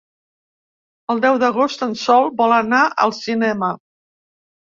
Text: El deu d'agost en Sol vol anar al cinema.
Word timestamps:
El 1.13 1.19
deu 1.25 1.35
d'agost 1.43 1.83
en 1.87 1.93
Sol 2.03 2.25
vol 2.41 2.55
anar 2.57 2.81
al 3.05 3.13
cinema. 3.19 3.69